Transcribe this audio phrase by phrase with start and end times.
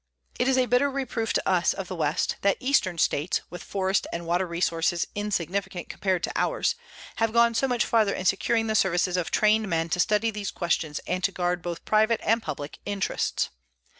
[0.39, 4.07] It is a bitter reproof to us of the West that Eastern states, with forest
[4.11, 6.73] and water resources insignificant compared to ours,
[7.17, 10.49] have gone so much farther in securing the services of trained men to study these
[10.49, 13.51] questions and to guard both private and public interests.